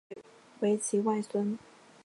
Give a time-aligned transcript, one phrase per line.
[0.09, 0.23] 许育瑞
[0.71, 1.59] 为其外孙。